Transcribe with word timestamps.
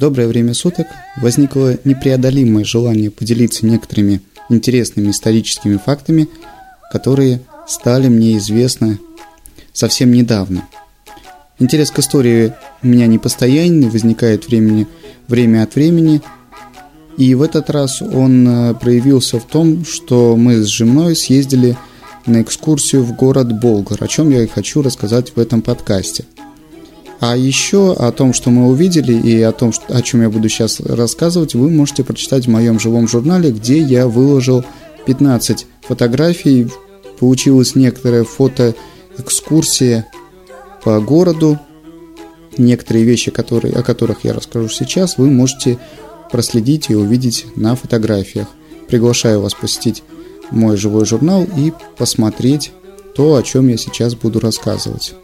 доброе 0.00 0.28
время 0.28 0.54
суток. 0.54 0.86
Возникло 1.18 1.76
непреодолимое 1.84 2.64
желание 2.64 3.10
поделиться 3.10 3.66
некоторыми 3.66 4.22
интересными 4.48 5.10
историческими 5.10 5.76
фактами, 5.76 6.26
которые 6.90 7.42
стали 7.68 8.08
мне 8.08 8.38
известны 8.38 8.98
совсем 9.74 10.10
недавно. 10.10 10.66
Интерес 11.58 11.90
к 11.90 11.98
истории 11.98 12.54
у 12.82 12.86
меня 12.86 13.06
не 13.06 13.18
постоянный, 13.18 13.90
возникает 13.90 14.46
времени, 14.46 14.88
время 15.28 15.62
от 15.62 15.74
времени, 15.74 16.22
и 17.18 17.34
в 17.34 17.42
этот 17.42 17.68
раз 17.68 18.00
он 18.00 18.48
э, 18.48 18.74
проявился 18.74 19.38
в 19.38 19.44
том, 19.44 19.84
что 19.84 20.34
мы 20.36 20.62
с 20.62 20.66
женой 20.66 21.14
съездили 21.14 21.76
на 22.24 22.40
экскурсию 22.40 23.02
в 23.02 23.14
город 23.14 23.52
Болгар, 23.60 24.02
о 24.02 24.08
чем 24.08 24.30
я 24.30 24.42
и 24.42 24.46
хочу 24.46 24.80
рассказать 24.80 25.36
в 25.36 25.38
этом 25.38 25.60
подкасте– 25.60 26.24
а 27.20 27.36
еще 27.36 27.92
о 27.92 28.10
том, 28.12 28.32
что 28.32 28.50
мы 28.50 28.68
увидели 28.68 29.12
и 29.12 29.42
о 29.42 29.52
том, 29.52 29.72
о 29.88 30.00
чем 30.00 30.22
я 30.22 30.30
буду 30.30 30.48
сейчас 30.48 30.80
рассказывать, 30.80 31.54
вы 31.54 31.68
можете 31.68 32.02
прочитать 32.02 32.46
в 32.46 32.50
моем 32.50 32.80
живом 32.80 33.06
журнале, 33.06 33.52
где 33.52 33.78
я 33.78 34.08
выложил 34.08 34.64
15 35.06 35.66
фотографий. 35.82 36.68
Получилась 37.18 37.74
некоторая 37.74 38.24
фотоэкскурсия 38.24 40.06
по 40.82 40.98
городу. 41.00 41.58
Некоторые 42.56 43.04
вещи, 43.04 43.30
которые, 43.30 43.74
о 43.74 43.82
которых 43.82 44.24
я 44.24 44.32
расскажу 44.32 44.70
сейчас, 44.70 45.18
вы 45.18 45.30
можете 45.30 45.78
проследить 46.32 46.88
и 46.88 46.94
увидеть 46.94 47.44
на 47.54 47.76
фотографиях. 47.76 48.48
Приглашаю 48.88 49.42
вас 49.42 49.52
посетить 49.52 50.02
мой 50.50 50.78
живой 50.78 51.04
журнал 51.04 51.46
и 51.56 51.72
посмотреть 51.98 52.72
то, 53.14 53.34
о 53.34 53.42
чем 53.42 53.68
я 53.68 53.76
сейчас 53.76 54.14
буду 54.14 54.40
рассказывать. 54.40 55.14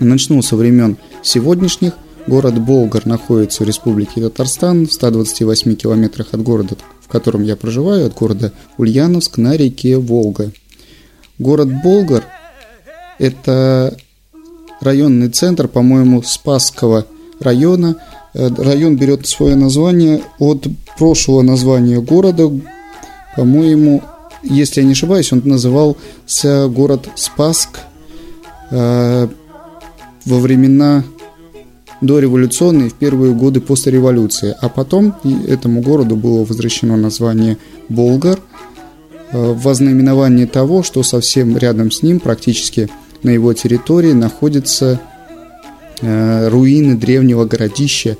Начну 0.00 0.42
со 0.42 0.56
времен 0.56 0.96
сегодняшних. 1.22 1.92
Город 2.26 2.58
Болгар 2.60 3.06
находится 3.06 3.62
в 3.62 3.66
Республике 3.66 4.20
Татарстан 4.20 4.86
в 4.86 4.92
128 4.92 5.74
километрах 5.74 6.28
от 6.32 6.42
города, 6.42 6.76
в 7.00 7.08
котором 7.08 7.42
я 7.42 7.56
проживаю, 7.56 8.06
от 8.06 8.14
города 8.14 8.52
Ульяновск 8.78 9.38
на 9.38 9.56
реке 9.56 9.98
Волга. 9.98 10.52
Город 11.38 11.68
Болгар– 11.82 12.24
это 13.18 13.96
районный 14.80 15.28
центр, 15.28 15.68
по-моему, 15.68 16.22
Спасского 16.22 17.06
района. 17.40 17.96
Э, 18.34 18.48
район 18.56 18.96
берет 18.96 19.26
свое 19.26 19.56
название 19.56 20.22
от 20.38 20.66
прошлого 20.96 21.42
названия 21.42 22.00
города. 22.00 22.50
По-моему, 23.36 24.02
если 24.42 24.80
я 24.80 24.86
не 24.86 24.92
ошибаюсь, 24.92 25.32
он 25.32 25.42
назывался 25.44 26.68
город 26.68 27.08
Спаск 27.16 27.80
э, 28.70 29.28
во 30.24 30.38
времена 30.38 31.04
дореволюционные, 32.02 32.90
в 32.90 32.94
первые 32.94 33.32
годы 33.32 33.60
после 33.60 33.92
революции. 33.92 34.54
А 34.60 34.68
потом 34.68 35.14
этому 35.46 35.80
городу 35.80 36.16
было 36.16 36.44
возвращено 36.44 36.96
название 36.96 37.58
Болгар 37.88 38.40
э, 39.30 39.52
в 39.52 39.68
ознаменование 39.68 40.46
того, 40.46 40.82
что 40.82 41.02
совсем 41.02 41.56
рядом 41.56 41.90
с 41.90 42.02
ним, 42.02 42.20
практически 42.20 42.90
на 43.22 43.30
его 43.30 43.52
территории, 43.54 44.12
находятся 44.12 45.00
э, 46.00 46.48
руины 46.48 46.96
древнего 46.96 47.44
городища, 47.44 48.16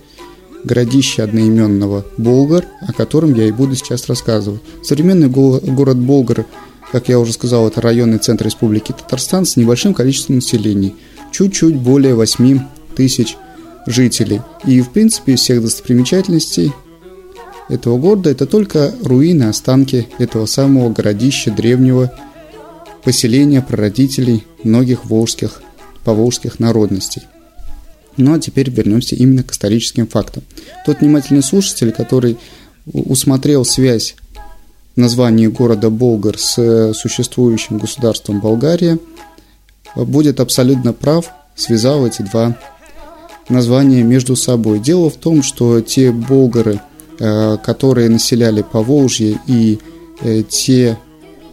городища 0.62 1.24
одноименного 1.24 2.04
Болгар, 2.18 2.64
о 2.86 2.92
котором 2.92 3.34
я 3.34 3.46
и 3.46 3.52
буду 3.52 3.74
сейчас 3.74 4.08
рассказывать. 4.08 4.62
Современный 4.84 5.28
город 5.28 5.98
Болгар, 5.98 6.46
как 6.92 7.08
я 7.08 7.18
уже 7.18 7.32
сказал, 7.32 7.66
это 7.66 7.80
районный 7.80 8.18
центр 8.18 8.44
Республики 8.44 8.92
Татарстан 8.92 9.44
с 9.44 9.56
небольшим 9.56 9.92
количеством 9.92 10.36
населения– 10.36 10.92
чуть-чуть 11.32 11.76
более 11.76 12.14
8 12.14 12.60
тысяч 12.94 13.36
жителей. 13.86 14.40
И, 14.64 14.80
в 14.80 14.90
принципе, 14.90 15.36
всех 15.36 15.62
достопримечательностей 15.62 16.72
этого 17.68 17.98
города 17.98 18.30
это 18.30 18.46
только 18.46 18.94
руины, 19.02 19.44
останки 19.44 20.08
этого 20.18 20.46
самого 20.46 20.90
городища 20.90 21.50
древнего 21.50 22.12
поселения 23.02 23.62
прародителей 23.62 24.44
многих 24.62 25.04
волжских, 25.06 25.62
поволжских 26.04 26.60
народностей. 26.60 27.22
Ну 28.16 28.34
а 28.34 28.38
теперь 28.38 28.70
вернемся 28.70 29.16
именно 29.16 29.42
к 29.42 29.52
историческим 29.52 30.06
фактам. 30.06 30.42
Тот 30.84 31.00
внимательный 31.00 31.42
слушатель, 31.42 31.92
который 31.92 32.36
усмотрел 32.84 33.64
связь 33.64 34.16
названия 34.96 35.48
города 35.48 35.88
Болгар 35.88 36.38
с 36.38 36.92
существующим 36.92 37.78
государством 37.78 38.40
Болгария– 38.40 38.98
будет 39.94 40.40
абсолютно 40.40 40.92
прав, 40.92 41.30
связал 41.54 42.06
эти 42.06 42.22
два 42.22 42.56
названия 43.48 44.02
между 44.02 44.36
собой. 44.36 44.78
Дело 44.78 45.10
в 45.10 45.16
том, 45.16 45.42
что 45.42 45.80
те 45.80 46.10
болгары, 46.10 46.80
э, 47.18 47.56
которые 47.58 48.08
населяли 48.08 48.62
Поволжье, 48.62 49.38
и 49.46 49.78
э, 50.20 50.42
те 50.48 50.98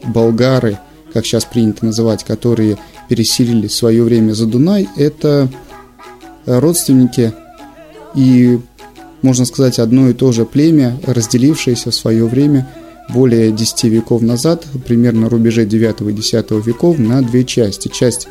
болгары, 0.03 0.79
как 1.13 1.25
сейчас 1.25 1.45
принято 1.45 1.85
называть, 1.85 2.23
которые 2.23 2.78
переселили 3.09 3.67
в 3.67 3.73
свое 3.73 4.03
время 4.03 4.33
за 4.33 4.45
Дунай, 4.45 4.88
это 4.95 5.49
родственники 6.45 7.33
и, 8.16 8.59
можно 9.22 9.45
сказать, 9.45 9.79
одно 9.79 10.09
и 10.09 10.13
то 10.13 10.31
же 10.31 10.45
племя, 10.45 10.99
разделившееся 11.05 11.91
в 11.91 11.95
свое 11.95 12.25
время 12.25 12.67
более 13.09 13.52
10 13.52 13.86
веков 13.86 14.22
назад, 14.22 14.66
примерно 14.86 15.30
рубеже 15.30 15.66
9 15.66 16.02
и 16.02 16.14
10 16.14 16.52
веков, 16.66 16.97
на 17.00 17.22
две 17.22 17.44
части. 17.44 17.88
Часть 17.88 18.28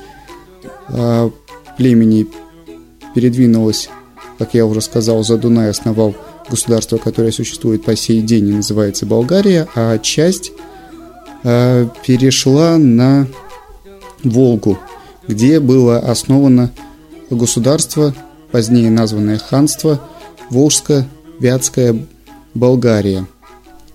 э, 0.89 1.31
племени 1.77 2.27
передвинулась, 3.15 3.91
как 4.39 4.55
я 4.55 4.67
уже 4.67 4.81
сказал, 4.81 5.25
за 5.25 5.37
Дунай 5.37 5.71
основал 5.71 6.15
государство, 6.49 6.99
которое 6.99 7.33
существует 7.33 7.85
по 7.85 7.97
сей 7.97 8.23
день 8.23 8.49
и 8.49 8.53
называется 8.53 9.07
Болгария, 9.07 9.69
а 9.75 9.99
часть 9.99 10.53
э, 11.45 11.89
перешла 12.07 12.79
на 12.79 13.27
Волгу, 14.25 14.79
где 15.27 15.61
было 15.61 15.99
основано 15.99 16.71
государство, 17.31 18.15
позднее 18.51 18.91
названное 18.91 19.39
ханство, 19.39 20.01
Волжско-Вятская 20.51 22.07
Болгария 22.55 23.27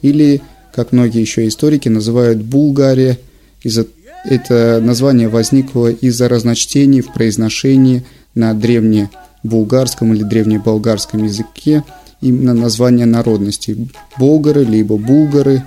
или 0.02 0.42
как 0.74 0.92
многие 0.92 1.22
еще 1.22 1.48
историки 1.48 1.90
называют 1.90 2.42
Булгария. 2.42 3.20
Из-за 3.62 3.86
это 4.26 4.80
название 4.82 5.30
возникло 5.30 5.88
из-за 5.88 6.28
разночтений 6.28 7.02
в 7.02 7.14
произношении 7.14 8.04
на 8.36 8.54
древнебулгарском 8.54 10.14
или 10.14 10.24
древнеболгарском 10.24 11.24
языке 11.24 11.84
именно 12.22 12.54
название 12.54 13.06
народности– 13.06 13.90
болгары 14.18 14.64
либо 14.64 14.98
булгары. 14.98 15.64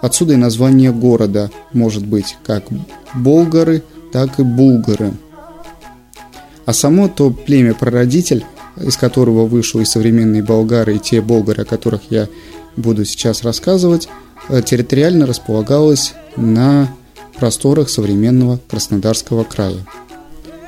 Отсюда 0.00 0.34
и 0.34 0.36
название 0.36 0.92
города 0.92 1.50
может 1.72 2.06
быть 2.06 2.36
как 2.44 2.64
болгары, 3.14 3.82
так 4.12 4.40
и 4.40 4.42
булгары. 4.42 5.12
А 6.64 6.72
само 6.72 7.08
то 7.08 7.30
племя-прародитель, 7.30 8.44
из 8.76 8.96
которого 8.96 9.46
вышел 9.46 9.80
и 9.80 9.84
современные 9.84 10.42
болгары, 10.42 10.96
и 10.96 10.98
те 10.98 11.20
болгары, 11.20 11.62
о 11.62 11.66
которых 11.66 12.02
я 12.10 12.28
буду 12.78 13.04
сейчас 13.04 13.42
рассказывать, 13.42 14.08
э, 14.48 14.62
территориально 14.62 15.26
располагалось 15.26 16.14
на 16.36 16.88
просторах 17.38 17.90
современного 17.90 18.58
Краснодарского 18.68 19.44
края. 19.44 19.86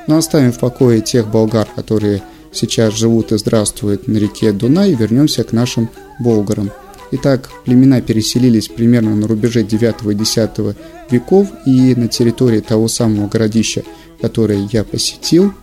Но 0.07 0.17
оставим 0.17 0.51
в 0.51 0.59
покое 0.59 1.01
тех 1.01 1.29
болгар, 1.29 1.67
которые 1.75 2.21
сейчас 2.51 2.93
живут 2.93 3.31
и 3.31 3.37
здравствуют 3.37 4.07
на 4.07 4.17
реке 4.17 4.51
Дунай, 4.51 4.93
вернемся 4.93 5.43
к 5.43 5.53
нашим 5.53 5.89
болгарам. 6.19 6.71
Итак, 7.11 7.49
племена 7.65 8.01
переселились 8.01 8.69
примерно 8.69 9.15
на 9.15 9.27
рубеже 9.27 9.63
9 9.63 10.11
и 10.11 10.15
10 10.15 10.75
веков, 11.09 11.47
и 11.65 11.93
на 11.95 12.07
территории 12.07 12.61
того 12.61 12.87
самого 12.87 13.27
городища, 13.27 13.83
которое 14.21 14.67
я 14.71 14.83
посетил, 14.83 15.53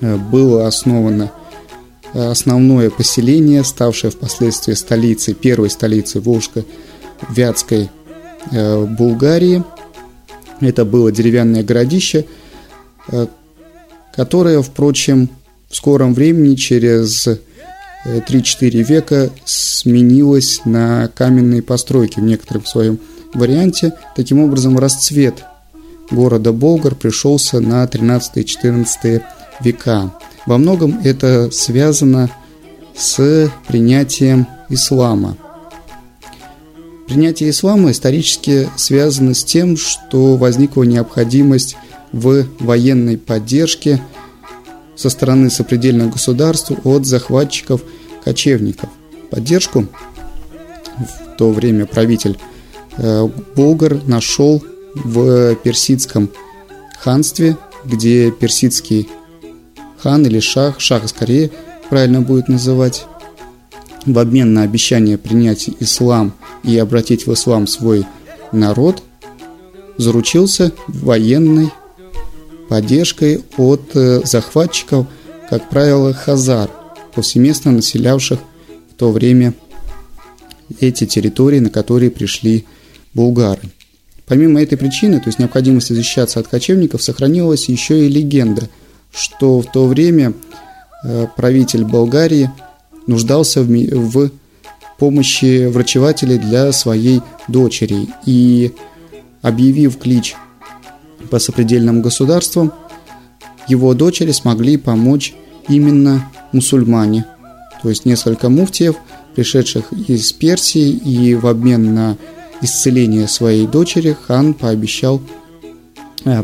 э, 0.00 0.16
было 0.16 0.66
основано 0.66 1.30
основное 2.16 2.90
поселение, 2.90 3.62
ставшее 3.64 4.10
впоследствии 4.10 4.74
столицей, 4.74 5.34
первой 5.34 5.70
столицей 5.70 6.20
Волжско-Вятской 6.20 7.88
э, 8.50 8.84
Булгарии. 8.84 9.64
Это 10.60 10.84
было 10.84 11.12
деревянное 11.12 11.62
городище, 11.62 12.24
э, 13.08 13.26
которое, 14.14 14.62
впрочем, 14.62 15.28
в 15.68 15.76
скором 15.76 16.14
времени, 16.14 16.54
через 16.54 17.26
3-4 17.26 17.40
э, 18.60 18.68
века, 18.82 19.30
сменилось 19.44 20.62
на 20.64 21.08
каменные 21.08 21.62
постройки 21.62 22.18
в 22.18 22.22
некотором 22.22 22.64
своем 22.64 22.98
варианте. 23.34 23.92
Таким 24.14 24.40
образом, 24.40 24.78
расцвет 24.78 25.44
города 26.10 26.52
Болгар 26.52 26.94
пришелся 26.94 27.60
на 27.60 27.84
13-14 27.84 29.22
века. 29.60 30.12
Во 30.46 30.58
многом 30.58 31.00
это 31.02 31.50
связано 31.50 32.30
с 32.94 33.50
принятием 33.66 34.46
ислама. 34.68 35.36
Принятие 37.06 37.50
ислама 37.50 37.90
исторически 37.90 38.68
связано 38.76 39.34
с 39.34 39.44
тем, 39.44 39.76
что 39.76 40.36
возникла 40.36 40.84
необходимость 40.84 41.76
в 42.12 42.46
военной 42.60 43.18
поддержке 43.18 44.00
со 44.94 45.10
стороны 45.10 45.50
сопредельных 45.50 46.12
государств 46.12 46.72
от 46.84 47.06
захватчиков 47.06 47.82
кочевников. 48.24 48.88
Поддержку 49.30 49.86
в 50.98 51.36
то 51.36 51.50
время 51.50 51.86
правитель 51.86 52.38
э, 52.96 53.28
Болгар 53.54 54.00
нашел 54.06 54.64
в 54.94 55.54
персидском 55.56 56.30
ханстве, 56.98 57.56
где 57.84 58.30
персидский 58.30 59.08
хан 60.06 60.24
или 60.24 60.38
шах, 60.38 60.78
шах 60.78 61.08
скорее 61.08 61.50
правильно 61.90 62.20
будет 62.20 62.46
называть, 62.46 63.06
в 64.04 64.16
обмен 64.20 64.54
на 64.54 64.62
обещание 64.62 65.18
принять 65.18 65.68
ислам 65.80 66.32
и 66.62 66.78
обратить 66.78 67.26
в 67.26 67.32
ислам 67.32 67.66
свой 67.66 68.06
народ, 68.52 69.02
заручился 69.96 70.70
военной 70.86 71.70
поддержкой 72.68 73.42
от 73.56 73.96
э, 73.96 74.20
захватчиков, 74.22 75.08
как 75.50 75.68
правило, 75.70 76.14
хазар, 76.14 76.70
повсеместно 77.12 77.72
населявших 77.72 78.38
в 78.92 78.94
то 78.94 79.10
время 79.10 79.54
эти 80.78 81.04
территории, 81.04 81.58
на 81.58 81.70
которые 81.70 82.12
пришли 82.12 82.64
булгары. 83.12 83.62
Помимо 84.24 84.62
этой 84.62 84.78
причины, 84.78 85.18
то 85.18 85.26
есть 85.26 85.40
необходимости 85.40 85.94
защищаться 85.94 86.38
от 86.38 86.46
кочевников, 86.46 87.02
сохранилась 87.02 87.68
еще 87.68 88.06
и 88.06 88.08
легенда, 88.08 88.68
что 89.12 89.60
в 89.60 89.70
то 89.70 89.86
время 89.86 90.32
э, 91.04 91.26
правитель 91.36 91.84
Болгарии 91.84 92.50
нуждался 93.06 93.62
в, 93.62 93.68
в 93.68 94.30
помощи 94.98 95.66
врачевателей 95.66 96.38
для 96.38 96.72
своей 96.72 97.22
дочери. 97.48 98.08
И 98.24 98.72
объявив 99.42 99.98
клич 99.98 100.36
по 101.30 101.38
сопредельным 101.38 102.02
государствам, 102.02 102.72
его 103.68 103.94
дочери 103.94 104.32
смогли 104.32 104.76
помочь 104.76 105.34
именно 105.68 106.30
мусульмане. 106.52 107.26
То 107.82 107.88
есть 107.88 108.04
несколько 108.04 108.48
муфтиев, 108.48 108.96
пришедших 109.34 109.92
из 109.92 110.32
Персии, 110.32 110.90
и 110.90 111.34
в 111.34 111.46
обмен 111.46 111.94
на 111.94 112.16
исцеление 112.62 113.28
своей 113.28 113.66
дочери 113.66 114.16
хан 114.26 114.54
пообещал 114.54 115.20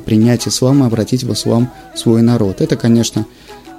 принять 0.04 0.46
ислам 0.46 0.82
и 0.82 0.86
обратить 0.86 1.24
в 1.24 1.32
ислам 1.32 1.70
свой 1.94 2.22
народ. 2.22 2.60
Это, 2.60 2.76
конечно, 2.76 3.26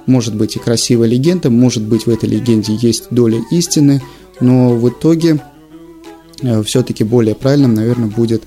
может 0.06 0.34
быть 0.34 0.56
и 0.56 0.58
красивая 0.58 1.08
легенда, 1.08 1.50
может 1.50 1.82
быть 1.82 2.06
в 2.06 2.10
этой 2.10 2.28
легенде 2.28 2.74
есть 2.74 3.04
доля 3.10 3.42
истины, 3.50 4.02
но 4.40 4.74
в 4.74 4.88
итоге 4.88 5.40
э, 6.42 6.62
все-таки 6.62 7.04
более 7.04 7.34
правильным, 7.34 7.74
наверное, 7.74 8.08
будет 8.08 8.42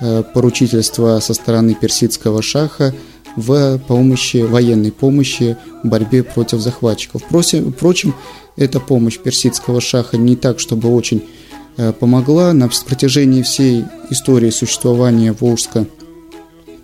э, 0.00 0.22
поручительство 0.34 1.20
со 1.20 1.34
стороны 1.34 1.74
персидского 1.74 2.42
шаха 2.42 2.94
в 3.36 3.78
помощи, 3.86 4.38
военной 4.38 4.92
помощи 4.92 5.56
в 5.82 5.88
борьбе 5.88 6.22
против 6.22 6.60
захватчиков. 6.60 7.22
Впрочем, 7.22 8.14
эта 8.56 8.80
помощь 8.80 9.18
персидского 9.18 9.80
шаха 9.80 10.16
не 10.16 10.36
так, 10.36 10.58
чтобы 10.58 10.88
очень 10.88 11.22
э, 11.76 11.92
помогла. 11.92 12.52
На 12.52 12.68
протяжении 12.68 13.42
всей 13.42 13.84
истории 14.10 14.50
существования 14.50 15.32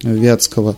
Волжско-Вятского, 0.02 0.76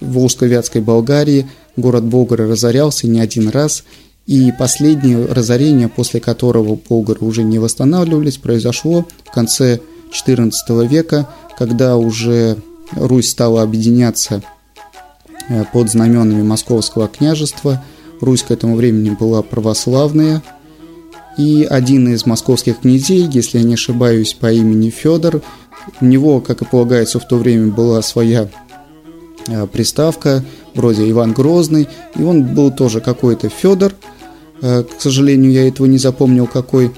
Волжско-Вятской 0.00 0.80
Болгарии 0.80 1.48
город 1.76 2.04
Болгары 2.04 2.48
разорялся 2.48 3.08
не 3.08 3.20
один 3.20 3.48
раз, 3.48 3.84
и 4.26 4.52
последнее 4.58 5.24
разорение, 5.24 5.88
после 5.88 6.20
которого 6.20 6.78
болгары 6.88 7.24
уже 7.24 7.42
не 7.44 7.58
восстанавливались, 7.58 8.36
произошло 8.36 9.06
в 9.24 9.30
конце 9.30 9.80
XIV 10.12 10.86
века, 10.86 11.28
когда 11.56 11.96
уже 11.96 12.56
Русь 12.92 13.30
стала 13.30 13.62
объединяться 13.62 14.42
Э, 15.48 15.64
под 15.72 15.90
знаменами 15.90 16.42
Московского 16.42 17.08
княжества. 17.08 17.82
Русь 18.20 18.42
к 18.42 18.50
этому 18.50 18.76
времени 18.76 19.10
была 19.10 19.42
православная. 19.42 20.42
И 21.38 21.66
один 21.68 22.12
из 22.12 22.26
московских 22.26 22.80
князей, 22.80 23.28
если 23.30 23.58
я 23.58 23.64
не 23.64 23.74
ошибаюсь, 23.74 24.34
по 24.34 24.52
имени 24.52 24.90
Федор, 24.90 25.40
у 26.00 26.04
него, 26.04 26.40
как 26.40 26.62
и 26.62 26.64
полагается, 26.64 27.18
в 27.18 27.26
то 27.26 27.36
время 27.36 27.68
была 27.68 28.02
своя 28.02 28.48
э, 29.46 29.66
приставка, 29.66 30.44
вроде 30.74 31.08
Иван 31.10 31.32
Грозный, 31.32 31.88
и 32.16 32.22
он 32.22 32.44
был 32.54 32.70
тоже 32.70 33.00
какой-то 33.00 33.48
Федор, 33.48 33.94
э, 34.62 34.84
к 34.84 35.00
сожалению, 35.00 35.52
я 35.52 35.66
этого 35.68 35.86
не 35.86 35.98
запомнил 35.98 36.46
какой, 36.46 36.92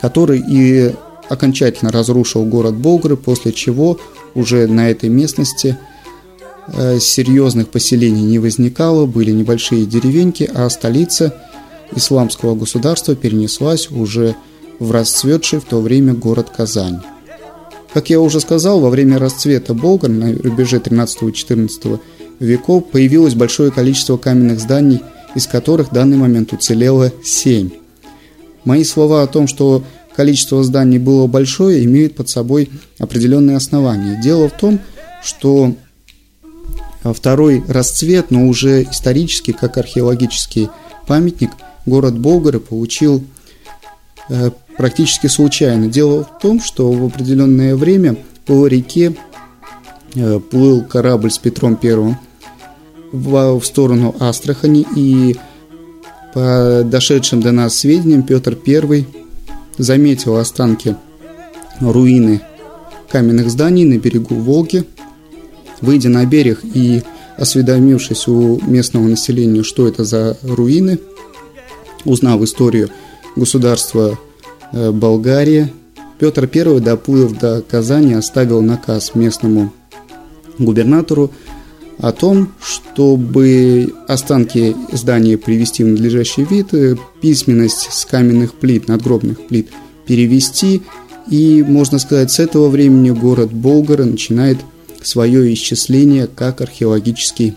который 0.00 0.42
и 0.46 0.94
окончательно 1.28 1.92
разрушил 1.92 2.44
город 2.44 2.74
Болгры, 2.74 3.16
после 3.16 3.52
чего 3.52 3.98
уже 4.34 4.66
на 4.66 4.90
этой 4.90 5.08
местности– 5.08 5.76
Э, 6.72 6.98
серьезных 7.00 7.68
поселений 7.68 8.22
не 8.22 8.38
возникало, 8.38 9.06
были 9.06 9.32
небольшие 9.32 9.86
деревеньки, 9.86 10.48
а 10.52 10.68
столица 10.70 11.34
исламского 11.94 12.54
государства 12.54 13.16
перенеслась 13.16 13.90
уже 13.90 14.36
в 14.78 14.92
расцветший 14.92 15.58
в 15.60 15.64
то 15.64 15.80
время 15.80 16.14
город 16.14 16.50
Казань. 16.56 17.00
Как 17.92 18.08
я 18.08 18.20
уже 18.20 18.40
сказал, 18.40 18.80
во 18.80 18.90
время 18.90 19.18
расцвета 19.18 19.74
Болгар 19.74 20.10
на 20.10 20.32
рубеже 20.32 20.78
13-14 20.78 21.98
веков 22.38 22.88
появилось 22.90 23.34
большое 23.34 23.70
количество 23.70 24.16
каменных 24.16 24.60
зданий, 24.60 25.00
из 25.34 25.46
которых 25.46 25.90
в 25.90 25.94
данный 25.94 26.16
момент 26.16 26.52
уцелело 26.52 27.12
7. 27.24 27.70
Мои 28.64 28.84
слова 28.84 29.22
о 29.22 29.26
том, 29.26 29.48
что 29.48 29.82
количество 30.14 30.62
зданий 30.62 30.98
было 30.98 31.26
большое, 31.26 31.84
имеют 31.84 32.14
под 32.14 32.28
собой 32.28 32.70
определенные 32.98 33.56
основания. 33.56 34.20
Дело 34.22 34.48
в 34.48 34.56
том, 34.56 34.80
что 35.22 35.74
а 37.02 37.14
второй 37.14 37.64
расцвет, 37.66 38.30
но 38.30 38.46
уже 38.46 38.82
исторически, 38.82 39.52
как 39.52 39.78
археологический 39.78 40.68
памятник, 41.06 41.50
город 41.86 42.18
Болгары 42.18 42.60
получил 42.60 43.24
э, 44.28 44.50
практически 44.80 45.26
случайно. 45.26 45.88
Дело 45.88 46.24
в 46.24 46.40
том, 46.40 46.58
что 46.58 46.90
в 46.90 47.04
определенное 47.04 47.76
время 47.76 48.16
по 48.46 48.66
реке 48.66 49.14
э, 50.14 50.40
плыл 50.40 50.82
корабль 50.82 51.30
с 51.30 51.36
Петром 51.36 51.76
Первым 51.76 52.16
в, 53.12 53.60
сторону 53.62 54.16
Астрахани, 54.18 54.86
и 54.96 55.36
по 56.32 56.82
дошедшим 56.84 57.42
до 57.42 57.52
нас 57.52 57.76
сведениям 57.76 58.22
Петр 58.22 58.56
I 58.66 59.04
заметил 59.76 60.36
останки 60.36 60.96
руины 61.80 62.40
каменных 63.10 63.50
зданий 63.50 63.84
на 63.84 63.98
берегу 63.98 64.36
Волги– 64.36 64.84
Выйдя 65.80 66.10
на 66.10 66.24
берег 66.26 66.60
и 66.62 67.02
осведомившись 67.36 68.28
у 68.28 68.60
местного 68.66 69.08
населения, 69.08 69.62
что 69.62 69.88
это 69.88 70.04
за 70.04 70.36
руины, 70.42 70.98
узнав 72.04 72.42
историю 72.42 72.90
государства 73.34 74.18
Болгария, 74.72 75.70
Петр 76.18 76.48
I, 76.52 76.80
доплыв 76.80 77.38
до 77.38 77.62
Казани, 77.62 78.12
оставил 78.12 78.62
наказ 78.62 79.14
местному 79.14 79.72
губернатору 80.58 81.32
о 81.98 82.12
том, 82.12 82.52
чтобы 82.62 83.92
останки 84.08 84.74
здания 84.92 85.36
привести 85.36 85.84
в 85.84 85.88
надлежащий 85.88 86.44
вид, 86.44 86.72
э, 86.72 86.96
письменность 87.20 87.92
с 87.92 88.04
каменных 88.04 88.54
плит, 88.54 88.88
надгробных 88.88 89.46
плит 89.46 89.70
перевести, 90.06 90.82
и, 91.30 91.62
можно 91.62 91.98
сказать, 91.98 92.30
с 92.30 92.38
этого 92.38 92.68
времени 92.68 93.10
город 93.10 93.52
Болгара 93.52 94.04
начинает 94.04 94.58
свое 95.02 95.52
исчисление 95.54 96.26
как 96.26 96.60
археологический 96.60 97.54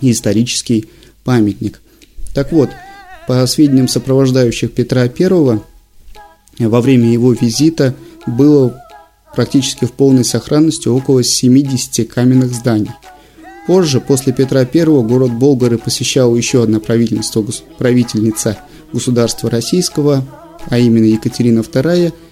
и 0.00 0.10
исторический 0.12 0.88
памятник. 1.24 1.80
Так 2.34 2.52
вот, 2.52 2.70
по 3.26 3.46
сведениям 3.46 3.88
сопровождающих 3.88 4.72
Петра 4.72 5.02
I, 5.02 5.60
во 6.68 6.80
время 6.80 7.12
его 7.12 7.32
визита 7.32 7.94
было 8.26 8.76
практически 9.34 9.84
в 9.84 9.92
полной 9.92 10.24
сохранности 10.24 10.88
около 10.88 11.22
70 11.22 12.08
каменных 12.10 12.52
зданий. 12.52 12.90
Позже, 13.66 14.00
после 14.00 14.32
Петра 14.32 14.62
I, 14.62 14.84
город 14.84 15.32
Болгары 15.32 15.78
посещала 15.78 16.34
еще 16.34 16.62
одна 16.62 16.80
правительство, 16.80 17.44
правительница 17.78 18.58
государства 18.92 19.48
российского, 19.48 20.24
а 20.68 20.78
именно 20.78 21.04
Екатерина 21.04 21.60
II– 21.60 22.12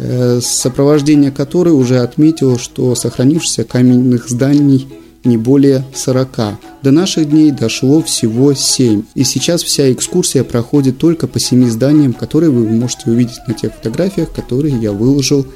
Э, 0.00 0.38
сопровождение 0.40 1.32
которой 1.32 1.70
уже 1.70 1.98
отметило, 1.98 2.56
что 2.56 2.94
сохранившихся 2.94 3.64
каменных 3.64 4.28
зданий 4.28 4.86
не 5.28 5.36
более 5.36 5.84
40. 5.94 6.58
До 6.82 6.90
наших 6.90 7.28
дней 7.28 7.50
дошло 7.50 8.02
всего 8.02 8.54
7. 8.54 9.02
И 9.14 9.24
сейчас 9.24 9.62
вся 9.62 9.92
экскурсия 9.92 10.42
проходит 10.42 10.98
только 10.98 11.26
по 11.26 11.38
7 11.38 11.68
зданиям, 11.68 12.12
которые 12.12 12.50
вы 12.50 12.68
можете 12.68 13.10
увидеть 13.10 13.38
на 13.46 13.54
тех 13.54 13.74
фотографиях, 13.74 14.32
которые 14.32 14.74
я 14.76 14.92
выложил 14.92 15.46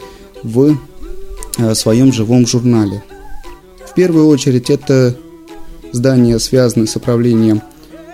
в 0.42 0.76
э, 1.58 1.74
своем 1.74 2.12
живом 2.12 2.46
журнале. 2.46 3.02
В 3.88 3.94
первую 3.94 4.28
очередь 4.28 4.70
это 4.70 5.16
здания, 5.92 6.38
связанные 6.38 6.86
с 6.86 6.96
управлением 6.96 7.62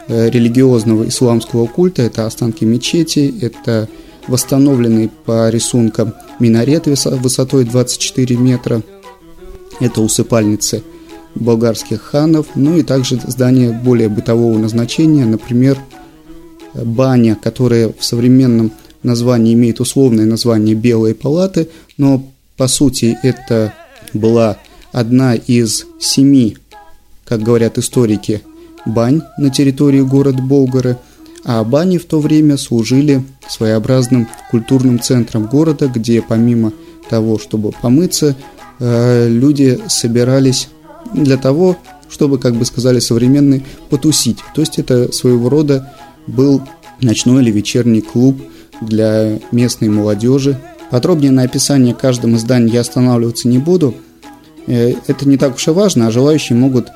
э, 0.07 0.31
религиозного 0.31 1.09
исламского 1.09 1.67
культа, 1.67 2.03
это 2.03 2.27
останки 2.27 2.65
мечети, 2.65 3.35
это 3.41 3.89
восстановленный 4.27 5.11
по 5.25 5.49
рисункам 5.51 6.15
минарет 6.39 6.87
высотой 6.87 7.65
24 7.65 8.37
метра. 8.37 8.83
Это 9.81 10.01
усыпальницы 10.01 10.83
болгарских 11.35 12.03
ханов, 12.03 12.47
ну 12.55 12.77
и 12.77 12.83
также 12.83 13.21
здания 13.27 13.73
более 13.73 14.09
бытового 14.09 14.59
назначения, 14.59 15.25
например, 15.25 15.79
баня, 16.75 17.37
которая 17.41 17.93
в 17.93 18.05
современном 18.05 18.73
названии 19.03 19.55
имеет 19.55 19.81
условное 19.81 20.27
название 20.27 20.75
«Белые 20.75 21.15
палаты», 21.15 21.69
но 21.97 22.25
по 22.57 22.67
сути 22.67 23.17
это 23.23 23.73
была 24.13 24.59
одна 24.93 25.35
из 25.35 25.87
семи, 26.01 26.57
как 27.25 27.43
говорят 27.43 27.79
историки, 27.79 28.43
бань 28.85 29.23
на 29.39 29.51
территории 29.51 30.01
города 30.01 30.43
Болгары, 30.43 30.99
а 31.45 31.63
бани 31.63 31.99
в 31.99 32.05
то 32.05 32.21
время 32.21 32.57
служили 32.57 33.25
своеобразным 33.49 34.29
культурным 34.51 35.01
центром 35.01 35.47
города, 35.47 35.87
где 35.89 36.21
помимо 36.21 36.73
того, 37.09 37.39
чтобы 37.39 37.71
помыться, 37.73 38.37
э, 38.81 39.29
люди 39.29 39.79
собирались 39.89 40.69
для 41.15 41.37
того, 41.37 41.77
чтобы, 42.09 42.39
как 42.39 42.55
бы 42.55 42.65
сказали 42.65 42.99
современные, 42.99 43.63
потусить. 43.91 44.39
То 44.55 44.61
есть 44.61 44.79
это 44.79 45.13
своего 45.13 45.49
рода 45.49 45.93
был 46.27 46.63
ночной 47.01 47.43
или 47.43 47.51
вечерний 47.51 48.01
клуб 48.01 48.41
для 48.81 49.39
местной 49.53 49.89
молодежи. 49.89 50.61
Подробнее 50.91 51.31
на 51.31 51.43
описание 51.43 51.95
каждого 51.95 52.35
издания 52.37 52.73
я 52.73 52.81
останавливаться 52.81 53.49
не 53.49 53.59
буду. 53.59 53.95
Э, 54.67 54.95
это 55.07 55.29
не 55.29 55.37
так 55.37 55.57
уж 55.57 55.69
и 55.69 55.71
важно, 55.71 56.07
а 56.07 56.11
желающие 56.11 56.57
могут 56.57 56.89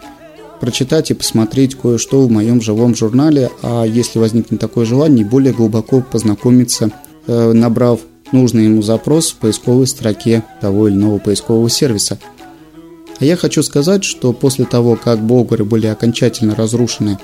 прочитать 0.61 1.11
и 1.11 1.15
посмотреть 1.15 1.75
кое-что 1.75 2.23
в 2.23 2.31
моем 2.31 2.61
живом 2.61 2.95
журнале, 2.95 3.51
а 3.63 3.85
если 3.85 4.21
возникнет 4.21 4.61
такое 4.61 4.85
желание, 4.85 5.25
более 5.25 5.53
глубоко 5.53 6.01
познакомиться, 6.01 6.93
э, 7.27 7.53
набрав 7.53 8.01
нужный 8.31 8.67
ему 8.67 8.81
запрос 8.81 9.33
в 9.33 9.37
поисковой 9.37 9.87
строке 9.87 10.45
того 10.61 10.87
или 10.87 10.95
иного 10.95 11.19
поискового 11.19 11.69
сервиса. 11.69 12.19
А 13.23 13.25
я 13.25 13.37
хочу 13.37 13.63
сказать, 13.63 14.03
что 14.03 14.33
после 14.33 14.65
того, 14.65 14.97
как 14.97 15.25
болгары 15.25 15.65
были 15.65 15.87
окончательно 15.87 16.57
разрушены 16.57 17.21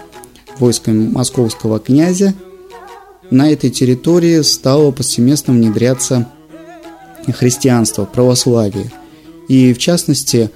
войсками 0.60 1.08
московского 1.08 1.80
князя, 1.80 2.34
на 3.32 3.50
этой 3.50 3.70
территории 3.70 4.42
стало 4.42 4.92
повсеместно 4.92 5.54
внедряться 5.54 6.28
христианство, 7.26 8.04
православие. 8.04 8.92
И 9.48 9.72
в 9.72 9.78
частности, 9.78 10.52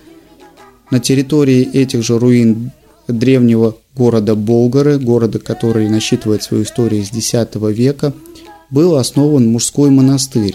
на 0.93 1.01
территории 1.01 1.69
этих 1.73 2.05
же 2.05 2.21
руин 2.21 2.71
древнего 3.09 3.77
города 3.97 4.37
Болгары, 4.37 5.01
города, 5.01 5.41
который 5.41 5.89
насчитывает 5.89 6.45
свою 6.45 6.63
историю 6.63 7.05
с 7.05 7.11
X 7.13 7.33
века, 7.57 8.15
был 8.71 8.95
основан 8.95 9.49
мужской 9.49 9.91
монастырь. 9.91 10.55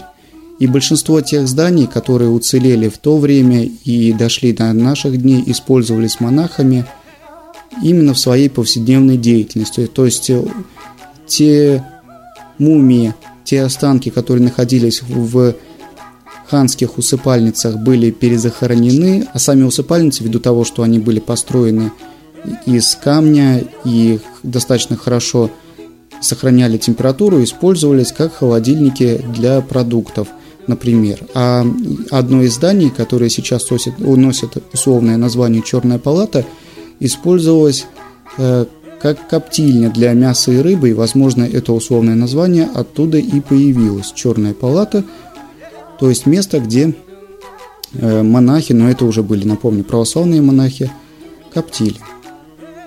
И 0.58 0.66
большинство 0.66 1.20
тех 1.20 1.46
зданий, 1.46 1.86
которые 1.86 2.30
уцелели 2.30 2.88
в 2.88 2.98
то 2.98 3.18
время 3.18 3.64
и 3.64 4.12
дошли 4.12 4.52
до 4.52 4.72
наших 4.72 5.20
дней, 5.20 5.42
использовались 5.46 6.18
монахами 6.20 6.84
именно 7.82 8.12
в 8.14 8.18
своей 8.18 8.50
повседневной 8.50 9.16
деятельности. 9.16 9.86
То 9.86 10.04
есть 10.04 10.30
э, 10.30 10.44
те 11.26 11.84
мумии, 12.58 13.14
те 13.44 13.62
останки, 13.62 14.10
которые 14.10 14.42
находились 14.42 15.02
в 15.02 15.54
ханских 16.48 16.98
усыпальницах, 16.98 17.76
были 17.76 18.10
перезахоронены, 18.10 19.28
а 19.32 19.38
сами 19.38 19.62
усыпальницы, 19.62 20.24
ввиду 20.24 20.40
того, 20.40 20.64
что 20.64 20.82
они 20.82 20.98
были 20.98 21.20
построены 21.20 21.92
из 22.66 22.96
камня 22.96 23.62
и 23.84 24.18
достаточно 24.42 24.96
хорошо 24.96 25.50
сохраняли 26.20 26.78
температуру, 26.78 27.42
использовались 27.42 28.12
как 28.12 28.34
холодильники 28.34 29.20
для 29.34 29.60
продуктов, 29.60 30.28
например. 30.68 31.20
А 31.34 31.66
одно 32.10 32.42
из 32.42 32.54
зданий, 32.54 32.90
которое 32.90 33.28
сейчас 33.28 33.68
носит, 33.70 33.98
носит 33.98 34.62
условное 34.72 35.16
название 35.16 35.62
«Черная 35.62 35.98
палата», 35.98 36.44
использовалось 37.00 37.86
э, 38.38 38.66
как 39.00 39.28
коптильня 39.28 39.90
для 39.90 40.12
мяса 40.12 40.52
и 40.52 40.58
рыбы, 40.58 40.90
и, 40.90 40.94
возможно, 40.94 41.44
это 41.44 41.72
условное 41.72 42.14
название 42.14 42.68
оттуда 42.72 43.18
и 43.18 43.40
появилось. 43.40 44.12
Черная 44.14 44.54
палата, 44.54 45.04
то 45.98 46.08
есть 46.08 46.26
место, 46.26 46.60
где 46.60 46.94
э, 47.94 48.22
монахи, 48.22 48.72
но 48.72 48.90
это 48.90 49.04
уже 49.04 49.22
были, 49.22 49.46
напомню, 49.46 49.84
православные 49.84 50.42
монахи, 50.42 50.90
коптили. 51.52 51.96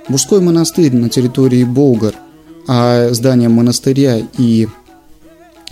Мужской 0.08 0.42
монастырь 0.42 0.94
на 0.96 1.10
территории 1.10 1.64
Болгар– 1.64 2.16
а 2.68 3.10
здания 3.12 3.50
монастыря 3.50 4.22
и 4.38 4.68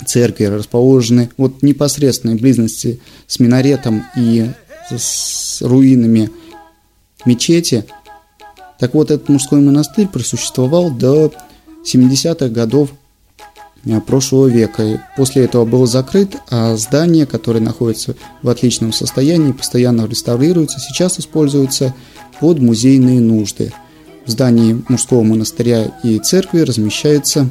церкви 0.05 0.45
расположены 0.45 1.29
вот 1.37 1.61
непосредственной 1.61 2.35
близости 2.35 2.99
с 3.27 3.39
минаретом 3.39 4.03
и 4.15 4.49
с 4.89 5.61
руинами 5.61 6.29
мечети. 7.25 7.85
Так 8.79 8.93
вот, 8.93 9.11
этот 9.11 9.29
мужской 9.29 9.59
монастырь 9.59 10.07
просуществовал 10.07 10.89
до 10.89 11.33
70-х 11.83 12.47
годов 12.49 12.91
э, 13.85 13.99
прошлого 14.01 14.47
века. 14.47 14.83
И 14.83 14.97
после 15.17 15.43
этого 15.45 15.65
был 15.65 15.85
закрыт, 15.85 16.37
а 16.49 16.75
здание, 16.77 17.25
которое 17.25 17.59
находится 17.59 18.15
в 18.41 18.49
отличном 18.49 18.93
состоянии, 18.93 19.51
постоянно 19.51 20.07
реставрируется, 20.07 20.79
сейчас 20.79 21.19
используется 21.19 21.93
под 22.39 22.59
музейные 22.59 23.19
нужды– 23.19 23.73
в 24.29 24.31
здании 24.31 24.79
мужского 24.87 25.23
монастыря 25.23 25.91
и 26.03 26.19
церкви 26.19 26.59
размещается 26.59 27.49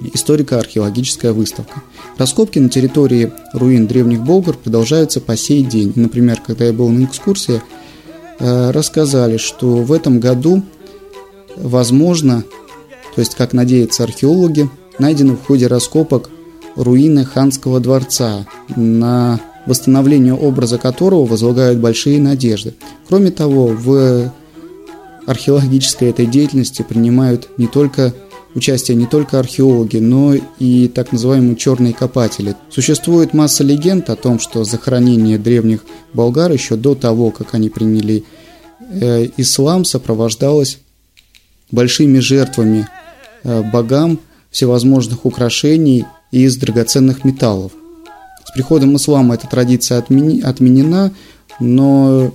историко-археологическая 0.00 1.32
выставка. 1.32 1.82
Раскопки 2.16 2.58
на 2.58 2.68
территории 2.68 3.32
руин 3.52 3.86
древних 3.86 4.22
болгар 4.22 4.56
продолжаются 4.56 5.20
по 5.20 5.36
сей 5.36 5.62
день. 5.62 5.92
Например, 5.96 6.40
когда 6.44 6.66
я 6.66 6.72
был 6.72 6.88
на 6.88 7.04
экскурсии, 7.04 7.62
э, 8.38 8.70
рассказали, 8.70 9.36
что 9.36 9.76
в 9.76 9.92
этом 9.92 10.20
году, 10.20 10.62
возможно, 11.56 12.44
то 13.14 13.20
есть, 13.20 13.34
как 13.34 13.52
надеются 13.52 14.04
археологи, 14.04 14.68
найдены 14.98 15.34
в 15.34 15.44
ходе 15.44 15.66
раскопок 15.66 16.30
руины 16.76 17.24
ханского 17.24 17.80
дворца, 17.80 18.46
на 18.76 19.40
восстановление 19.66 20.34
образа 20.34 20.78
которого 20.78 21.26
возлагают 21.26 21.78
большие 21.78 22.20
надежды. 22.20 22.74
Кроме 23.08 23.30
того, 23.30 23.66
в 23.66 24.32
археологической 25.26 26.08
этой 26.08 26.26
деятельности 26.26 26.82
принимают 26.82 27.48
не 27.56 27.66
только 27.66 28.14
участие 28.54 28.96
не 28.96 29.06
только 29.06 29.38
археологи, 29.38 29.98
но 29.98 30.34
и 30.58 30.88
так 30.88 31.12
называемые 31.12 31.56
черные 31.56 31.92
копатели. 31.92 32.56
Существует 32.70 33.34
масса 33.34 33.64
легенд 33.64 34.10
о 34.10 34.16
том, 34.16 34.38
что 34.38 34.64
захоронение 34.64 35.38
древних 35.38 35.84
болгар 36.12 36.50
еще 36.52 36.76
до 36.76 36.94
того, 36.94 37.30
как 37.30 37.54
они 37.54 37.70
приняли 37.70 38.24
э, 38.80 39.28
ислам, 39.36 39.84
сопровождалось 39.84 40.78
большими 41.70 42.18
жертвами 42.18 42.88
э, 43.44 43.62
богам 43.70 44.18
всевозможных 44.50 45.24
украшений 45.24 46.04
из 46.32 46.56
драгоценных 46.56 47.24
металлов. 47.24 47.72
С 48.44 48.52
приходом 48.52 48.96
ислама 48.96 49.34
эта 49.34 49.46
традиция 49.46 49.98
отменена, 49.98 51.12
но 51.60 52.32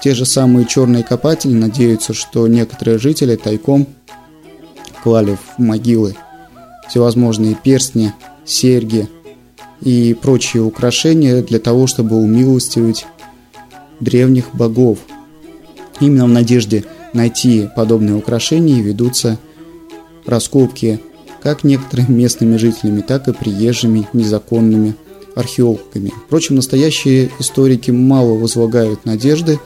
те 0.00 0.14
же 0.14 0.24
самые 0.24 0.66
черные 0.66 1.02
копатели 1.02 1.52
надеются, 1.52 2.14
что 2.14 2.46
некоторые 2.46 2.98
жители 2.98 3.34
тайком 3.34 3.88
клали 5.02 5.36
в 5.36 5.58
могилы 5.58 6.14
всевозможные 6.88 7.54
перстни, 7.54 8.12
серьги 8.44 9.08
и 9.80 10.16
прочие 10.20 10.62
украшения 10.62 11.42
для 11.42 11.58
того, 11.58 11.86
чтобы 11.86 12.16
умилостивить 12.16 13.06
древних 14.00 14.54
богов. 14.54 14.98
Именно 16.00 16.24
в 16.26 16.28
надежде 16.28 16.84
найти 17.12 17.68
подобные 17.76 18.16
украшения 18.16 18.80
ведутся 18.80 19.38
раскопки 20.26 21.00
как 21.42 21.64
некоторыми 21.64 22.22
местными 22.22 22.56
жителями, 22.56 23.00
так 23.00 23.28
и 23.28 23.32
приезжими 23.32 24.08
незаконными 24.12 24.94
археологами. 25.34 26.12
Впрочем, 26.26 26.56
настоящие 26.56 27.30
историки 27.38 27.90
мало 27.90 28.34
возлагают 28.34 29.04
надежды 29.04 29.60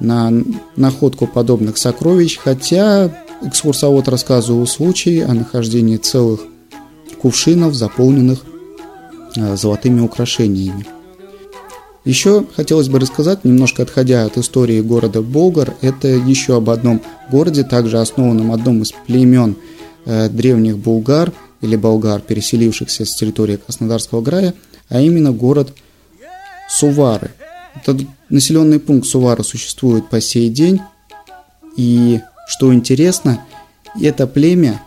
на 0.00 0.32
находку 0.76 1.26
подобных 1.26 1.76
сокровищ, 1.76 2.38
хотя 2.38 3.21
экскурсовод 3.44 4.08
рассказывал 4.08 4.66
случаи 4.66 5.20
о 5.20 5.34
нахождении 5.34 5.96
целых 5.96 6.40
кувшинов, 7.20 7.74
заполненных 7.74 8.40
э, 9.36 9.56
золотыми 9.56 10.00
украшениями. 10.00 10.86
Еще 12.04 12.44
хотелось 12.56 12.88
бы 12.88 12.98
рассказать, 12.98 13.44
немножко 13.44 13.82
отходя 13.82 14.24
от 14.24 14.36
истории 14.36 14.80
города 14.80 15.22
Болгар, 15.22 15.74
это 15.82 16.08
еще 16.08 16.56
об 16.56 16.70
одном 16.70 17.00
городе, 17.30 17.62
также 17.62 18.00
основанном 18.00 18.50
одном 18.52 18.82
из 18.82 18.92
племен 19.06 19.56
э, 20.04 20.28
древних 20.28 20.78
булгар 20.78 21.32
или 21.60 21.76
болгар, 21.76 22.20
переселившихся 22.20 23.04
с 23.04 23.14
территории 23.14 23.56
Краснодарского 23.56 24.22
края, 24.22 24.54
а 24.88 25.00
именно 25.00 25.32
город 25.32 25.72
Сувары– 26.68 27.30
этот 27.74 28.02
населенный 28.28 28.80
пункт 28.80 29.06
Сувара 29.06 29.42
существует 29.42 30.08
по 30.08 30.20
сей 30.20 30.48
день. 30.48 30.80
И 31.76 32.20
что 32.46 32.72
интересно, 32.72 33.44
это 34.00 34.26
племя, 34.26 34.82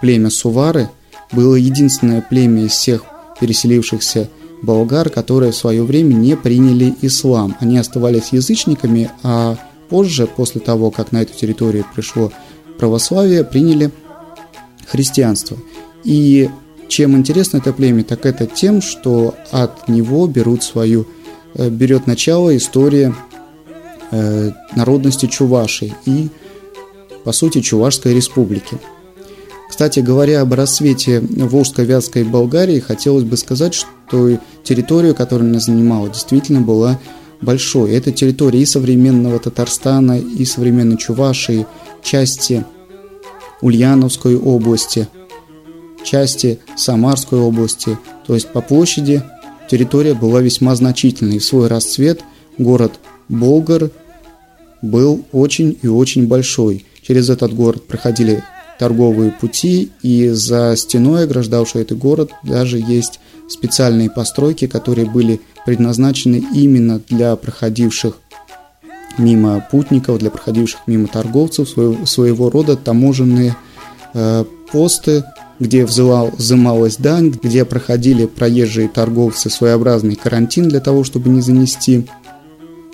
племя 0.00 0.30
Сувары, 0.30 0.90
было 1.32 1.54
единственное 1.54 2.22
племя 2.22 2.64
из 2.64 2.72
всех 2.72 3.04
переселившихся 3.40 4.28
болгар, 4.62 5.10
которые 5.10 5.52
в 5.52 5.56
свое 5.56 5.82
время 5.82 6.14
не 6.14 6.36
приняли 6.36 6.94
ислам. 7.02 7.56
Они 7.60 7.78
оставались 7.78 8.32
язычниками, 8.32 9.10
а 9.22 9.56
позже, 9.88 10.26
после 10.26 10.60
того, 10.60 10.90
как 10.90 11.12
на 11.12 11.22
эту 11.22 11.34
территорию 11.34 11.84
пришло 11.94 12.32
православие, 12.78 13.44
приняли 13.44 13.90
христианства. 14.86 15.56
И 16.04 16.50
чем 16.88 17.16
интересно 17.16 17.58
это 17.58 17.72
племя, 17.72 18.04
так 18.04 18.26
это 18.26 18.46
тем, 18.46 18.82
что 18.82 19.34
от 19.50 19.88
него 19.88 20.26
берут 20.26 20.62
свою, 20.62 21.06
э, 21.54 21.68
берет 21.68 22.06
начало 22.06 22.56
история 22.56 23.14
э, 24.10 24.50
народности 24.76 25.26
Чуваши 25.26 25.92
и, 26.06 26.28
по 27.24 27.32
сути, 27.32 27.60
Чувашской 27.60 28.14
республики. 28.14 28.78
Кстати 29.68 30.00
говоря 30.00 30.42
об 30.42 30.52
рассвете 30.52 31.18
Волжско-Вятской 31.20 32.24
Болгарии, 32.24 32.78
хотелось 32.78 33.24
бы 33.24 33.36
сказать, 33.36 33.74
что 33.74 34.38
территория, 34.62 35.14
которую 35.14 35.50
она 35.50 35.58
занимала, 35.58 36.08
действительно 36.08 36.60
была 36.60 37.00
большой. 37.40 37.92
Это 37.92 38.12
территория 38.12 38.60
и 38.60 38.66
современного 38.66 39.38
Татарстана, 39.38 40.18
и 40.18 40.44
современной 40.44 40.96
Чувашии, 40.96 41.66
части 42.02 42.64
Ульяновской 43.62 44.36
области, 44.36 45.08
части 46.04 46.60
Самарской 46.76 47.40
области. 47.40 47.98
То 48.26 48.34
есть 48.34 48.52
по 48.52 48.60
площади 48.60 49.22
территория 49.70 50.14
была 50.14 50.40
весьма 50.40 50.74
значительной. 50.76 51.38
В 51.38 51.44
свой 51.44 51.68
расцвет 51.68 52.20
город 52.58 52.92
Болгар 53.28 53.90
был 54.82 55.24
очень 55.32 55.78
и 55.82 55.88
очень 55.88 56.26
большой. 56.26 56.84
Через 57.06 57.28
этот 57.28 57.54
город 57.54 57.86
проходили 57.86 58.42
торговые 58.78 59.30
пути, 59.30 59.90
и 60.02 60.28
за 60.28 60.74
стеной, 60.76 61.24
ограждавшей 61.24 61.82
этот 61.82 61.98
город, 61.98 62.30
даже 62.42 62.78
есть 62.78 63.20
специальные 63.48 64.10
постройки, 64.10 64.66
которые 64.66 65.08
были 65.08 65.40
предназначены 65.66 66.42
именно 66.54 67.00
для 67.08 67.36
проходивших 67.36 68.18
мимо 69.18 69.64
путников, 69.70 70.18
для 70.18 70.30
проходивших 70.30 70.80
мимо 70.86 71.06
торговцев, 71.06 71.68
своего, 71.68 72.06
своего 72.06 72.50
рода. 72.50 72.76
Таможенные 72.76 73.54
э, 74.12 74.44
посты, 74.72 75.24
где 75.60 75.84
взывал, 75.84 76.30
взымалась 76.36 76.96
дань, 76.96 77.30
где 77.30 77.64
проходили 77.64 78.26
проезжие 78.26 78.88
торговцы 78.88 79.50
своеобразный 79.50 80.16
карантин 80.16 80.68
для 80.68 80.80
того, 80.80 81.04
чтобы 81.04 81.28
не 81.30 81.42
занести 81.42 82.06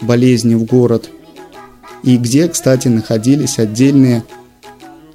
болезни 0.02 0.54
в 0.54 0.64
город, 0.64 1.10
и 2.02 2.16
где, 2.16 2.48
кстати, 2.48 2.88
находились 2.88 3.58
отдельные 3.58 4.24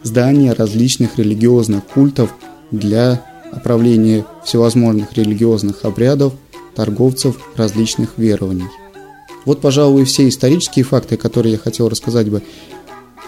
здания 0.04 0.54
различных 0.54 1.18
религиозных 1.18 1.84
культов 1.86 2.34
для 2.72 3.24
оправления 3.52 4.26
всевозможных 4.44 5.14
религиозных 5.14 5.86
обрядов 5.86 6.34
торговцев 6.76 7.38
различных 7.56 8.18
верований. 8.18 8.68
Вот, 9.46 9.62
пожалуй, 9.62 10.06
все 10.06 10.28
исторические 10.28 10.84
факты, 10.84 11.18
которые 11.18 11.54
я 11.54 11.58
хотел 11.58 11.88
рассказать 11.88 12.30
бы 12.30 12.42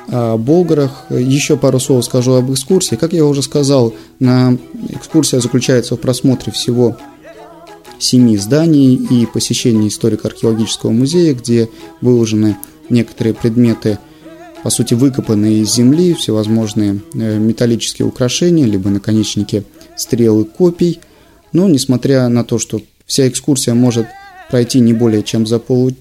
о 0.08 0.38
Болгарах. 0.38 1.06
Еще 1.10 1.58
пару 1.58 1.80
слов 1.80 2.06
скажу 2.06 2.34
об 2.34 2.52
экскурсии. 2.52 2.96
Как 2.96 3.14
я 3.14 3.26
уже 3.26 3.42
сказал, 3.42 3.94
на 4.20 4.58
экскурсия 4.90 5.40
заключается 5.40 5.96
в 5.96 6.00
просмотре 6.00 6.52
всего 6.52 6.98
семи 8.00 8.38
зданий 8.38 8.96
и 8.96 9.26
посещении 9.26 9.88
историко-археологического 9.88 10.92
музея, 10.92 11.34
где 11.34 11.70
выложены 12.02 12.58
некоторые 12.89 13.34
предметы, 13.34 14.00
по 14.63 14.70
сути, 14.70 14.94
выкопанные 14.94 15.60
из 15.60 15.74
земли, 15.74 16.13
всевозможные 16.13 17.01
э, 17.13 17.38
металлические 17.38 18.08
украшения, 18.08 18.65
либо 18.65 18.89
наконечники 18.89 19.63
стрелы 19.96 20.46
копий. 20.46 21.00
Но, 21.53 21.67
несмотря 21.67 22.27
на 22.27 22.44
то, 22.44 22.60
что 22.60 22.82
вся 23.06 23.27
экскурсия 23.27 23.74
может 23.74 24.08
пройти 24.50 24.79
не 24.79 24.94
более 24.94 25.24
чем 25.24 25.46
за 25.46 25.60
пол, 25.60 25.91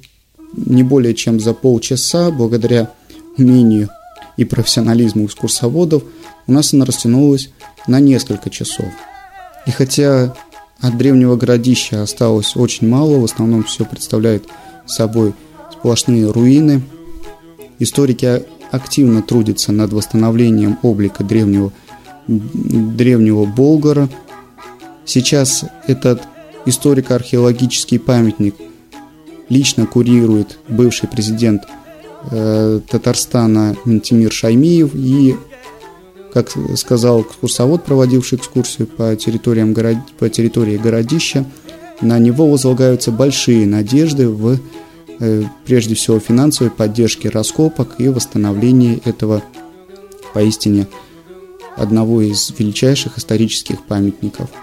не 0.55 0.83
более 0.83 1.15
чем 1.15 1.41
за 1.41 1.55
полчаса, 1.55 2.31
благодаря 2.31 2.91
умению 3.37 3.91
и 4.37 4.45
профессионализму 4.45 5.27
экскурсоводов, 5.27 6.03
у 6.47 6.53
нас 6.53 6.73
она 6.73 6.85
растянулась 6.85 7.51
на 7.87 8.01
несколько 8.01 8.51
часов. 8.51 8.87
И 9.67 9.71
хотя 9.71 10.35
от 10.81 10.97
древнего 10.97 11.37
городища 11.37 12.03
осталось 12.03 12.57
очень 12.57 12.89
мало, 12.89 13.19
в 13.19 13.25
основном 13.25 13.65
все 13.65 13.85
представляет 13.85 14.45
собой 14.87 15.35
сплошные 15.79 16.31
руины. 16.31 16.83
Историки 17.79 18.43
активно 18.71 19.23
трудятся 19.23 19.73
над 19.73 19.93
восстановлением 19.93 20.79
облика 20.83 21.25
древнего, 21.25 21.73
древнего 22.27 23.45
Болгара. 23.45 24.09
Сейчас 25.05 25.65
этот 25.87 26.23
историко-археологический 26.65 27.99
памятник 27.99 28.55
лично 29.49 29.87
курирует 29.87 30.59
бывший 30.69 31.09
президент 31.09 31.63
э, 32.31 32.81
Татарстана 32.91 33.77
Ментимир 33.85 34.33
Шаймиев 34.33 34.95
и, 34.95 35.37
как 36.33 36.51
сказал 36.75 37.23
экскурсовод, 37.23 37.85
проводивший 37.85 38.39
экскурсию 38.39 38.89
по, 38.89 39.15
территориям 39.15 39.73
город... 39.73 39.99
по 40.19 40.29
территории 40.29 40.77
городища, 40.77 41.45
на 42.01 42.19
него 42.19 42.51
возлагаются 42.51 43.13
большие 43.13 43.67
надежды 43.67 44.29
в, 44.29 44.59
прежде 45.65 45.95
всего, 45.95 46.19
финансовой 46.19 46.71
поддержке 46.71 47.29
раскопок 47.29 47.97
и 47.99 48.09
восстановлении 48.09 49.01
этого 49.05 49.43
поистине 50.35 50.87
одного 51.77 52.23
из 52.23 52.53
величайших 52.59 53.19
исторических 53.19 53.85
памятников– 53.85 54.51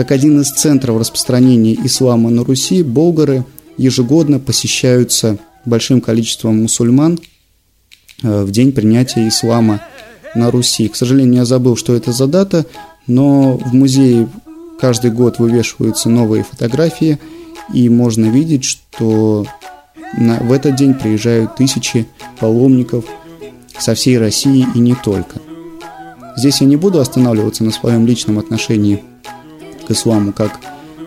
как 0.00 0.12
один 0.12 0.40
из 0.40 0.50
центров 0.50 0.98
распространения 0.98 1.74
ислама 1.74 2.30
на 2.30 2.42
Руси, 2.42 2.82
болгары 2.82 3.44
ежегодно 3.76 4.38
посещаются 4.38 5.36
большим 5.66 6.00
количеством 6.00 6.62
мусульман 6.62 7.20
э, 8.22 8.44
в 8.44 8.50
день 8.50 8.72
принятия 8.72 9.28
ислама 9.28 9.82
на 10.34 10.50
Руси. 10.50 10.88
К 10.88 10.96
сожалению, 10.96 11.40
я 11.40 11.44
забыл, 11.44 11.76
что 11.76 11.94
это 11.94 12.12
за 12.12 12.26
дата, 12.28 12.64
но 13.06 13.58
в 13.58 13.74
музее 13.74 14.26
каждый 14.80 15.10
год 15.10 15.38
вывешиваются 15.38 16.08
новые 16.08 16.44
фотографии, 16.44 17.18
и 17.72 17.88
можно 17.88 18.26
видеть, 18.26 18.64
что 18.64 19.46
на, 20.16 20.38
в 20.38 20.52
этот 20.52 20.76
день 20.76 20.94
приезжают 20.94 21.56
тысячи 21.56 22.06
паломников 22.38 23.04
со 23.78 23.94
всей 23.94 24.18
России 24.18 24.66
и 24.74 24.78
не 24.78 24.94
только. 24.94 25.40
Здесь 26.36 26.60
я 26.60 26.66
не 26.66 26.76
буду 26.76 27.00
останавливаться 27.00 27.64
на 27.64 27.70
своем 27.70 28.06
личном 28.06 28.38
отношении 28.38 29.02
к 29.86 29.90
исламу 29.90 30.32
как 30.32 30.60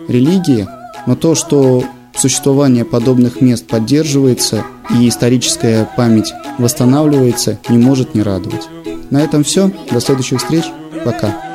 религии, 0.08 0.66
но 1.06 1.16
то, 1.16 1.34
что 1.34 1.84
существование 2.16 2.84
подобных 2.84 3.40
мест 3.40 3.66
поддерживается 3.66 4.64
и 4.90 5.08
историческая 5.08 5.88
память 5.96 6.32
восстанавливается, 6.58 7.58
не 7.68 7.78
может 7.78 8.14
не 8.14 8.22
радовать. 8.22 8.68
На 9.10 9.22
этом 9.22 9.44
все. 9.44 9.70
До 9.90 10.00
следующих 10.00 10.38
встреч. 10.38 10.64
Пока. 11.04 11.53